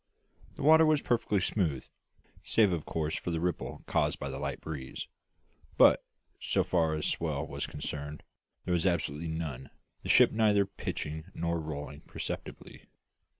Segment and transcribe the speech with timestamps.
[0.55, 1.85] The water was perfectly smooth,
[2.43, 5.07] save of course for the ripple caused by the light breeze;
[5.77, 6.03] but,
[6.39, 8.23] so far as swell was concerned,
[8.65, 9.69] there was absolutely none,
[10.01, 12.87] the ship neither pitching nor rolling perceptibly.